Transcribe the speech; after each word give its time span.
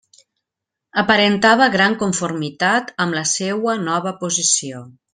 Aparentava 1.01 1.67
gran 1.77 1.97
conformitat 2.05 2.91
amb 3.07 3.19
la 3.21 3.25
seua 3.37 3.77
nova 3.87 4.19
posició. 4.27 4.87